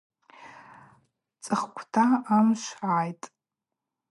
[1.43, 2.03] Цӏыхквта
[2.35, 3.25] амшв гӏайтӏ.